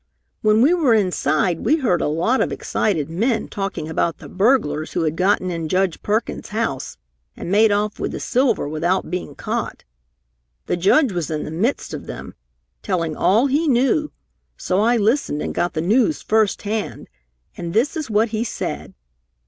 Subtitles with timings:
[0.41, 4.93] When we were inside we heard a lot of excited men talking about the burglars
[4.93, 6.97] who had gotten in Judge Perkins' house
[7.37, 9.83] and made off with the silver without being caught.
[10.65, 12.33] The Judge was in the midst of them,
[12.81, 14.11] telling all he knew,
[14.57, 17.07] so I listened and got the news first hand.
[17.55, 18.95] And this is what he said.